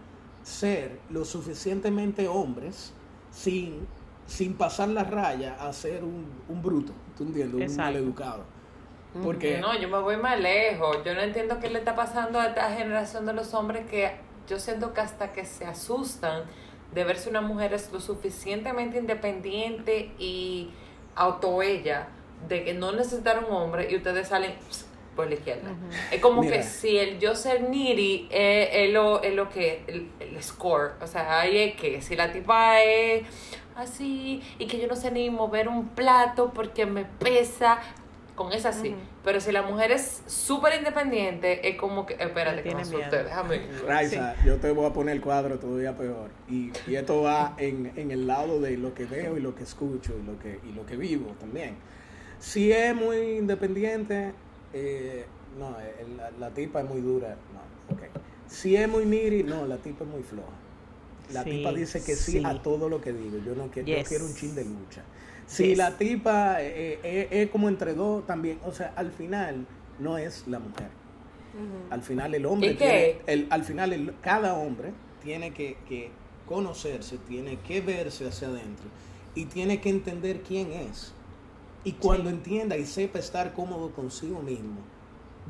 [0.42, 2.92] ser lo suficientemente hombres
[3.30, 3.86] sin
[4.26, 7.70] sin pasar la raya a ser un, un bruto, ¿tú entiendes?
[7.70, 8.44] Un mal educado.
[9.22, 9.58] Porque...
[9.58, 10.98] No, yo me voy más lejos.
[11.04, 14.12] Yo no entiendo qué le está pasando a esta generación de los hombres que
[14.48, 16.44] yo siento que hasta que se asustan
[16.94, 20.70] de ver si una mujer es lo suficientemente independiente y
[21.62, 22.08] ella
[22.48, 24.52] de que no necesitar un hombre y ustedes salen
[25.14, 25.70] por la izquierda.
[26.10, 30.42] Es como que si el yo ser needy es, lo, es lo que, el, el,
[30.42, 33.24] score, o sea, ahí es que si la tipa es
[33.76, 37.78] así y que yo no sé ni mover un plato porque me pesa.
[38.34, 38.94] Con esa sí.
[39.22, 42.14] Pero si la mujer es súper independiente, es como que.
[42.14, 43.60] Espérate, que me asuste, déjame.
[43.86, 46.30] Raiza, yo te voy a poner el cuadro todavía peor.
[46.48, 49.64] Y, y esto va en, en, el lado de lo que veo y lo que
[49.64, 51.76] escucho y lo que, y lo que vivo también.
[52.42, 54.32] Si es muy independiente,
[54.72, 55.26] eh,
[55.60, 55.76] no,
[56.40, 57.36] la, tipa es muy dura.
[57.54, 58.08] No, okay.
[58.48, 60.48] Si es muy niri, no, la tipa es muy floja.
[61.32, 63.38] La tipa dice que sí, a todo lo que digo.
[63.46, 65.02] Yo no quiero, yo quiero un chin de lucha.
[65.46, 69.64] Si la tipa eh, eh, es como entre dos también, o sea, al final
[70.00, 70.88] no es la mujer.
[71.90, 76.10] Al final el hombre tiene, el, al final cada hombre tiene que, que,
[76.46, 78.86] conocerse, tiene que verse hacia adentro
[79.34, 81.12] y tiene que entender quién es.
[81.84, 84.80] Y cuando entienda y sepa estar cómodo consigo mismo,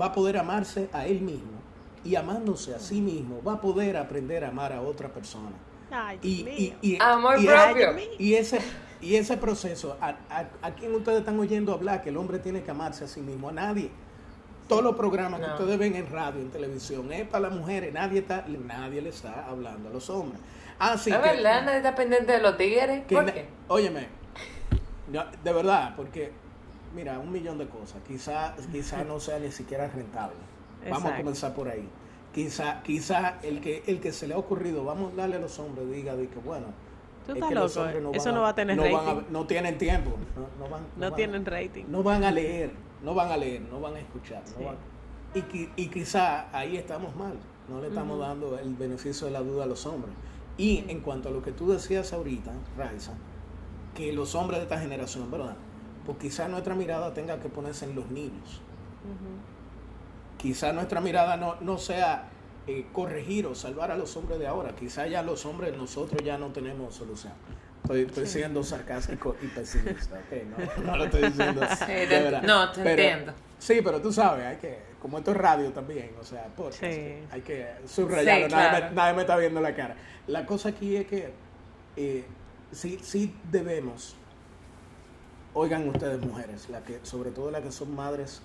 [0.00, 1.60] va a poder amarse a él mismo
[2.04, 5.52] y amándose a sí mismo, va a poder aprender a amar a otra persona.
[6.22, 7.94] y, y, Amor propio.
[8.18, 8.60] Y ese,
[9.00, 10.16] y ese proceso, ¿a,
[10.62, 13.48] a, quién ustedes están oyendo hablar que el hombre tiene que amarse a sí mismo?
[13.50, 13.90] A nadie.
[14.68, 18.20] Todos los programas que ustedes ven en radio, en televisión, es para las mujeres, nadie
[18.20, 20.40] está, nadie le está hablando a los hombres.
[20.78, 23.02] Así es verdad, nadie está pendiente de los tigres.
[23.08, 23.46] ¿Por qué?
[23.68, 24.06] Óyeme,
[25.12, 26.32] de verdad, porque,
[26.94, 28.00] mira, un millón de cosas.
[28.06, 30.36] Quizá, quizá no sea ni siquiera rentable.
[30.88, 31.88] Vamos a comenzar por ahí.
[32.34, 35.58] Quizá, quizá el que, el que se le ha ocurrido, vamos a darle a los
[35.58, 36.66] hombres, diga, de que bueno,
[37.26, 38.12] Tú estás loco.
[38.14, 39.26] Eso no va a tener no rating.
[39.30, 40.12] no tienen tiempo.
[40.58, 41.84] No, van, no tienen rating.
[41.88, 42.72] No van a leer.
[43.02, 43.62] No van a leer.
[43.62, 44.42] No van a escuchar.
[45.34, 47.34] y, y quizá ahí estamos mal.
[47.68, 50.12] No le estamos dando el beneficio de la duda a los hombres.
[50.58, 53.12] Y en cuanto a lo que tú decías ahorita, Raiza,
[53.94, 55.56] que los hombres de esta generación, ¿verdad?
[56.06, 58.60] Pues quizá nuestra mirada tenga que ponerse en los niños.
[60.38, 62.28] Quizá nuestra mirada no, no sea
[62.66, 64.74] eh, corregir o salvar a los hombres de ahora.
[64.74, 67.32] Quizá ya los hombres, nosotros ya no tenemos solución.
[67.90, 70.20] Estoy, siendo sarcástico y pesimista,
[70.84, 72.42] no, lo estoy diciendo de verdad.
[72.42, 73.34] No, te entiendo.
[73.58, 76.48] Sí, pero tú sabes, hay que, como esto es radio también, o sea,
[77.30, 79.96] hay que subrayarlo, nadie, me, está viendo la cara.
[80.26, 81.32] La cosa aquí es que
[81.96, 82.24] eh,
[82.72, 84.16] sí, sí debemos,
[85.54, 88.42] oigan ustedes mujeres, la que, sobre todo las que son madres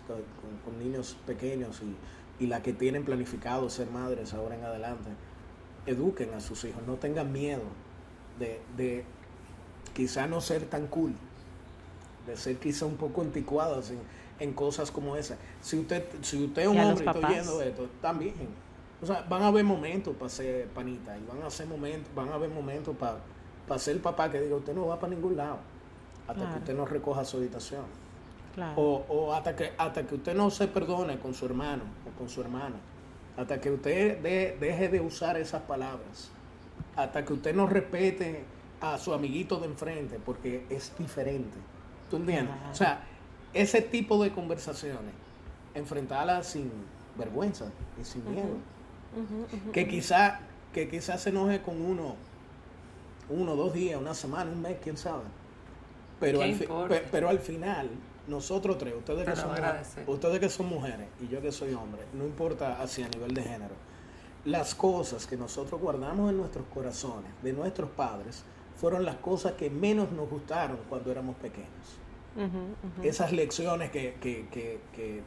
[0.64, 1.96] con niños pequeños y
[2.40, 5.10] y las que tienen planificado ser madres ahora en adelante,
[5.86, 7.64] eduquen a sus hijos, no tengan miedo
[8.40, 9.06] de, de
[9.94, 11.14] quizá no ser tan cool,
[12.26, 14.00] de ser quizá un poco anticuados en,
[14.40, 15.38] en cosas como esa.
[15.62, 18.34] Si usted, si usted es un hombre y está oyendo esto, también.
[19.02, 22.30] O sea, van a haber momentos para ser panita y van a ser momentos, van
[22.30, 23.20] a haber momentos para,
[23.68, 25.58] para ser papá que diga usted no va para ningún lado
[26.28, 27.86] hasta que usted no recoja su habitación.
[28.76, 32.28] O, o, hasta, que, hasta que usted no se perdone con su hermano o con
[32.28, 32.76] su hermana.
[33.38, 34.20] Hasta que usted
[34.60, 36.32] deje de usar esas palabras.
[36.96, 38.44] Hasta que usted no respete
[38.82, 41.58] a su amiguito de enfrente porque es diferente.
[42.10, 42.56] ¿Tú entiendes?
[42.72, 43.04] O sea,
[43.54, 45.14] ese tipo de conversaciones,
[45.76, 46.72] enfrentarlas sin
[47.16, 47.66] vergüenza
[48.02, 48.58] y sin miedo.
[49.72, 50.40] que quizá
[50.74, 52.16] que quizás se enoje con uno,
[53.30, 55.24] uno, dos días, una semana, un mes, quién sabe.
[56.20, 56.56] Pero, al,
[57.12, 57.90] pero al final
[58.28, 59.56] nosotros tres, ustedes que, son,
[60.08, 63.76] ustedes que son mujeres y yo que soy hombre, no importa hacia nivel de género,
[64.46, 68.44] las cosas que nosotros guardamos en nuestros corazones, de nuestros padres,
[68.76, 71.68] fueron las cosas que menos nos gustaron cuando éramos pequeños.
[73.02, 75.22] Esas lecciones que, que, que, que,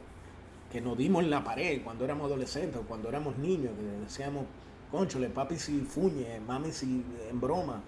[0.71, 4.45] que nos dimos en la pared cuando éramos adolescentes o cuando éramos niños, que decíamos,
[4.89, 7.81] conchole, papi si fuñe, mami si en broma.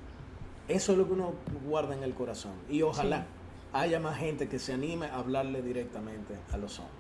[0.68, 1.34] Eso es lo que uno
[1.66, 2.54] guarda en el corazón.
[2.70, 3.26] Y ojalá
[3.74, 6.98] haya más gente que se anime a hablarle directamente a los hombres.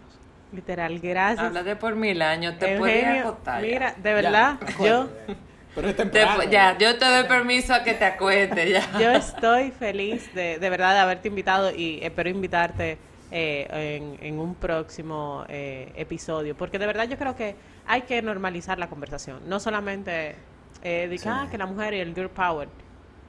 [0.51, 1.47] Literal, gracias.
[1.47, 3.61] Háblate por mil años, te puedes acotar.
[3.61, 5.09] Mira, de verdad, yo...
[5.75, 6.43] Pero es temprano.
[6.43, 8.99] ya, yo te doy permiso a que te acuestes ya.
[8.99, 12.99] Yo estoy feliz de, de verdad de haberte invitado y espero invitarte
[13.35, 17.55] eh, en, un próximo eh, episodio, porque de verdad yo creo que
[17.87, 20.35] hay que normalizar la conversación, no solamente
[20.83, 22.69] eh, ah, que la mujer y el girl power,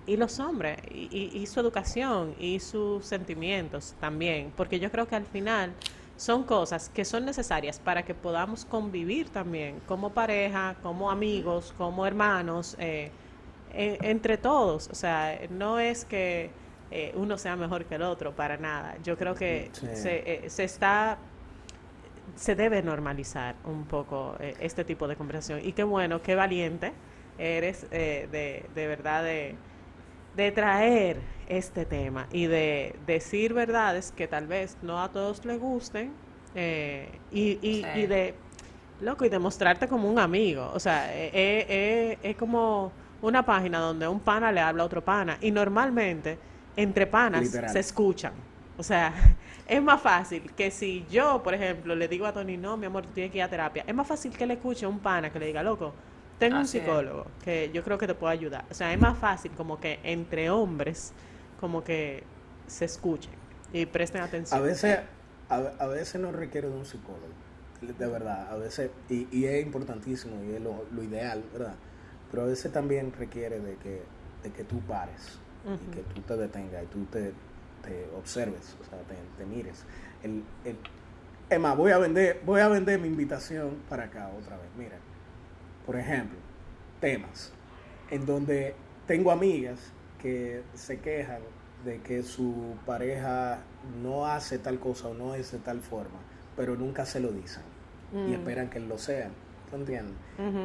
[0.06, 5.16] y los hombres, y, y, su educación y sus sentimientos también, porque yo creo que
[5.16, 5.72] al final
[6.16, 12.06] son cosas que son necesarias para que podamos convivir también como pareja, como amigos, como
[12.06, 13.10] hermanos, eh,
[13.72, 14.88] entre todos.
[14.88, 16.50] O sea, no es que
[16.90, 18.96] eh, uno sea mejor que el otro, para nada.
[19.02, 21.18] Yo creo que se, eh, se está
[22.36, 25.60] se debe normalizar un poco este tipo de conversación.
[25.62, 26.92] Y qué bueno, qué valiente
[27.38, 29.56] eres de, de verdad de
[30.36, 31.18] de traer
[31.48, 36.12] este tema y de decir verdades que tal vez no a todos les gusten
[36.54, 38.34] eh, y, y, de,
[39.00, 40.70] loco, y demostrarte como un amigo.
[40.72, 42.92] O sea, es, eh, eh, es, como
[43.22, 46.38] una página donde un pana le habla a otro pana y normalmente
[46.76, 48.32] entre panas se escuchan.
[48.76, 49.12] O sea,
[49.68, 53.04] es más fácil que si yo, por ejemplo, le digo a Tony, no, mi amor,
[53.04, 55.30] tú tienes que ir a terapia, es más fácil que le escuche a un pana
[55.30, 55.94] que le diga, loco,
[56.38, 58.64] tengo un psicólogo que yo creo que te puede ayudar.
[58.70, 61.12] O sea, es más fácil como que entre hombres,
[61.60, 62.22] como que
[62.66, 63.32] se escuchen
[63.72, 64.58] y presten atención.
[64.58, 65.00] A veces,
[65.48, 67.28] a, veces no requiere de un psicólogo,
[67.80, 68.52] de verdad.
[68.52, 71.74] A veces, y, y es importantísimo y es lo, lo ideal, ¿verdad?
[72.34, 74.02] pero a veces también requiere de que,
[74.42, 77.32] de que tú pares y que tú te detengas y tú te,
[77.80, 79.84] te observes, o sea, te, te mires.
[80.20, 80.76] El, el,
[81.48, 84.66] Emma, voy a vender, voy a vender mi invitación para acá otra vez.
[84.76, 84.96] Mira,
[85.86, 86.38] por ejemplo,
[87.00, 87.52] temas
[88.10, 88.74] en donde
[89.06, 89.78] tengo amigas
[90.20, 91.40] que se quejan
[91.84, 93.58] de que su pareja
[94.02, 96.18] no hace tal cosa o no es de tal forma,
[96.56, 97.62] pero nunca se lo dicen
[98.12, 98.34] y Mm.
[98.34, 99.32] esperan que lo sean.
[99.70, 100.14] ¿Tú entiendes?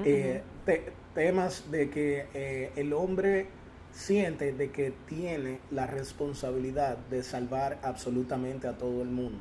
[0.05, 3.47] Eh, te- temas de que eh, el hombre
[3.91, 9.39] siente de que tiene la responsabilidad de salvar absolutamente a todo el mundo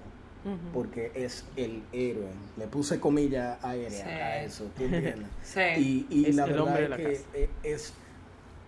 [0.73, 2.29] porque es el héroe.
[2.57, 4.03] Le puse comilla aérea Sí.
[4.11, 5.29] a eso, ¿tú entiendes?
[5.43, 5.61] Sí.
[5.77, 7.25] Y, y Es la el verdad es la que casa.
[7.35, 7.93] eh, es...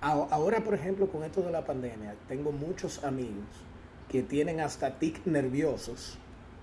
[0.03, 3.45] Ahora, por ejemplo, con esto de la pandemia, tengo muchos amigos
[4.09, 6.19] que tienen hasta tic nerviosos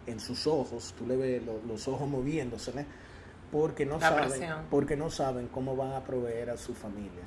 [0.08, 2.72] en sus ojos, tú le ves lo- los ojos moviéndose,
[3.52, 4.66] porque no La saben, presión.
[4.72, 7.22] porque no saben cómo van a proveer a su familia.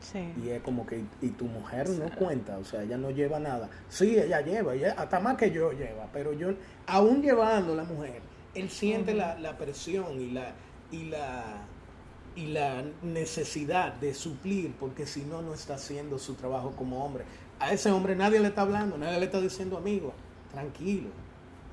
[0.00, 0.32] Sí.
[0.44, 3.68] Y es como que, y tu mujer no cuenta, o sea, ella no lleva nada.
[3.88, 6.50] Sí, ella lleva, ella, hasta más que yo lleva, pero yo,
[6.86, 8.20] aún llevando la mujer,
[8.54, 10.52] él siente la, la presión y la,
[10.92, 11.66] y la
[12.38, 17.24] y la necesidad de suplir, porque si no, no está haciendo su trabajo como hombre.
[17.58, 20.12] A ese hombre nadie le está hablando, nadie le está diciendo amigo,
[20.52, 21.08] tranquilo.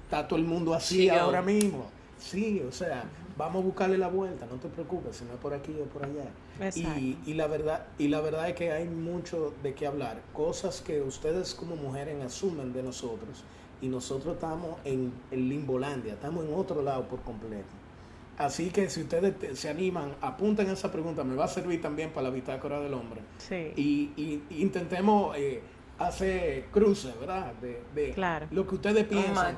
[0.06, 1.86] Está todo el mundo así ahora mismo.
[2.18, 3.04] Sí, o sea,
[3.38, 6.04] vamos a buscarle la vuelta, no te preocupes, si no es por aquí o por
[6.06, 6.30] allá.
[6.76, 10.82] Y, y la verdad, y la verdad es que hay mucho de qué hablar, cosas
[10.82, 13.44] que ustedes como mujeres asumen de nosotros
[13.82, 17.68] y nosotros estamos en, en Limbolandia, estamos en otro lado por completo.
[18.38, 22.12] Así que si ustedes te- se animan, apunten esa pregunta, me va a servir también
[22.12, 23.22] para la bitácora del hombre.
[23.38, 23.72] Sí.
[23.78, 25.62] Y, y- intentemos eh,
[26.00, 27.54] hacer cruces, ¿verdad?
[27.62, 28.48] De, de Claro.
[28.52, 29.58] lo que ustedes Un piensan.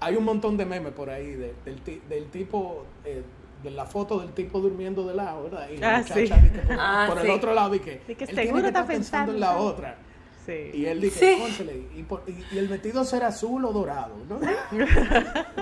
[0.00, 3.22] Hay un montón de memes por ahí de- del, ti- del tipo, eh,
[3.62, 5.68] de la foto del tipo durmiendo de lado, ¿verdad?
[5.70, 6.20] Y la Ah, muchacha sí.
[6.42, 7.24] de que por, Ah, por sí.
[7.26, 9.56] el otro lado y que, que él seguro tiene que está estar pensando en la
[9.56, 9.96] otra.
[10.44, 10.70] Sí.
[10.74, 11.40] Y él dice, Sí.
[11.42, 14.38] "Cónchale, y, por- y- y el vestido será azul o dorado, ¿no?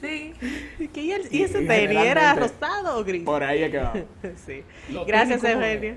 [0.00, 0.32] Sí.
[0.78, 3.24] ¿Y, y el- Y- y ese tenis era rosado o gris?
[3.24, 3.92] Por ahí es que va.
[4.46, 4.62] sí.
[5.06, 5.96] Gracias, Eugenio.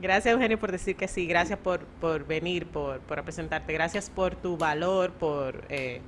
[0.00, 1.26] Gracias, Eugenio, por decir que sí.
[1.26, 3.72] Gracias por, por venir, por, por presentarte.
[3.72, 6.00] Gracias por tu valor, por, eh,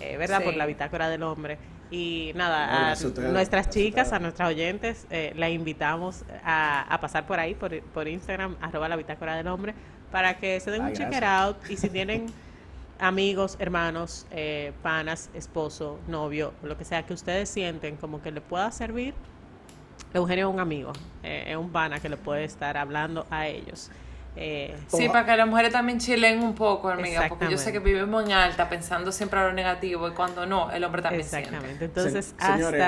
[0.00, 0.38] eh, ¿verdad?
[0.38, 0.44] Sí.
[0.44, 1.58] Por la bitácora del hombre.
[1.90, 2.94] Y nada, a
[3.30, 8.06] nuestras chicas, a nuestras oyentes, eh, la invitamos a, a pasar por ahí, por, por
[8.06, 9.74] Instagram, arroba la bitácora del hombre,
[10.12, 11.56] para que se den Ay, un check it gracias.
[11.56, 11.70] out.
[11.70, 12.26] Y si tienen
[12.98, 18.40] amigos, hermanos, eh, panas, esposo, novio, lo que sea que ustedes sienten como que le
[18.42, 19.14] pueda servir,
[20.12, 23.90] Eugenio es un amigo, eh, es un pana que le puede estar hablando a ellos.
[24.40, 27.80] Eh, Sí, para que las mujeres también chilen un poco, amiga, porque yo sé que
[27.80, 31.66] vivimos en alta pensando siempre a lo negativo y cuando no, el hombre también exactamente.
[31.78, 31.84] siente.
[31.86, 32.84] Entonces, Se- señores,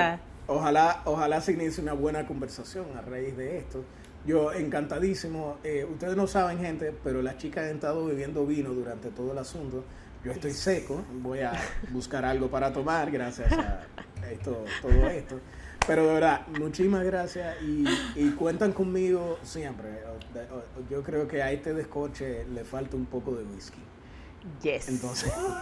[0.47, 3.83] ojalá, ojalá se inicie una buena conversación a raíz de esto.
[4.25, 5.57] Yo encantadísimo.
[5.63, 9.37] eh, ustedes no saben, gente, pero las chicas han estado bebiendo vino durante todo el
[9.37, 9.83] asunto.
[10.23, 11.51] Yo estoy seco, voy a
[11.89, 13.81] buscar algo para tomar gracias a
[14.31, 15.39] esto, todo esto.
[15.91, 17.83] Pero de verdad, muchísimas gracias y,
[18.15, 19.89] y cuentan conmigo siempre.
[20.89, 23.77] Yo creo que a este descoche le falta un poco de whisky.
[24.61, 24.87] Yes.
[24.87, 25.33] Entonces,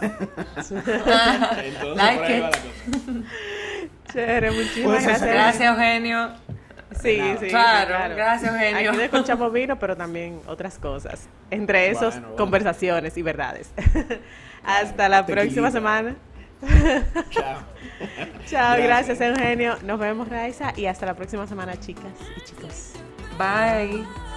[0.54, 2.42] entonces Like por ahí va it.
[2.42, 4.12] la cosa.
[4.12, 5.22] Chévere, muchísimas gracias.
[5.32, 6.30] Gracias, Eugenio.
[7.02, 7.40] Sí, Nada.
[7.40, 8.90] sí, Claro, gracias, Eugenio.
[8.92, 11.28] Aquí escuchamos vino, pero también otras cosas.
[11.50, 12.36] Entre esos, Bueno, bueno.
[12.36, 13.72] conversaciones y verdades.
[14.62, 15.42] Hasta la tequilita.
[15.42, 16.14] próxima semana.
[17.30, 17.60] Chao.
[18.46, 19.18] Chao, Gracias.
[19.18, 19.76] gracias Eugenio.
[19.82, 22.92] Nos vemos, Raiza, y hasta la próxima semana, chicas y chicos.
[23.38, 24.29] Bye.